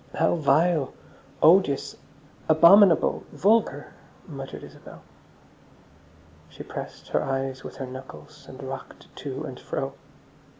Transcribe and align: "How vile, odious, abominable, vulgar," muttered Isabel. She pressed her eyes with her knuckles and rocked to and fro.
"How 0.15 0.33
vile, 0.33 0.93
odious, 1.43 1.95
abominable, 2.49 3.23
vulgar," 3.33 3.93
muttered 4.27 4.63
Isabel. 4.63 5.03
She 6.49 6.63
pressed 6.63 7.09
her 7.09 7.21
eyes 7.21 7.63
with 7.63 7.75
her 7.75 7.85
knuckles 7.85 8.47
and 8.49 8.63
rocked 8.63 9.15
to 9.17 9.43
and 9.43 9.59
fro. 9.59 9.93